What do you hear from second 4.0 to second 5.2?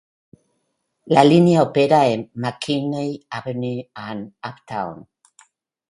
en Uptown.